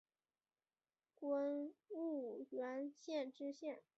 [1.13, 3.83] 官婺源县知县。